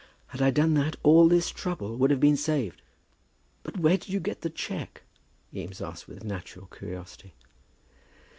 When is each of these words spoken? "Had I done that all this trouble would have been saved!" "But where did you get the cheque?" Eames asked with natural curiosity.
"Had 0.29 0.41
I 0.41 0.49
done 0.49 0.73
that 0.73 0.95
all 1.03 1.27
this 1.27 1.51
trouble 1.51 1.95
would 1.95 2.09
have 2.09 2.19
been 2.19 2.35
saved!" 2.35 2.81
"But 3.61 3.77
where 3.77 3.97
did 3.99 4.09
you 4.09 4.19
get 4.19 4.41
the 4.41 4.49
cheque?" 4.49 5.03
Eames 5.53 5.79
asked 5.79 6.07
with 6.07 6.23
natural 6.23 6.65
curiosity. 6.65 7.35